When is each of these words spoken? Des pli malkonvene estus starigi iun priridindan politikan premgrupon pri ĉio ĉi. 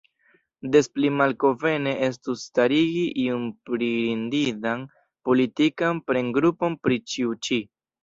Des 0.75 0.87
pli 0.93 1.11
malkonvene 1.17 1.93
estus 2.07 2.47
starigi 2.49 3.05
iun 3.27 3.45
priridindan 3.69 4.85
politikan 5.31 6.05
premgrupon 6.11 6.83
pri 6.85 7.03
ĉio 7.15 7.43
ĉi. 7.47 7.67